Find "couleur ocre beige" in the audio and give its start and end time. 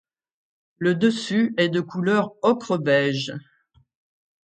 1.79-3.35